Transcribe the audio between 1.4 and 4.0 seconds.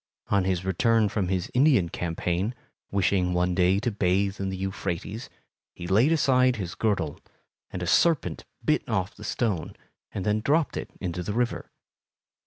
Indian campaign, wishing one day to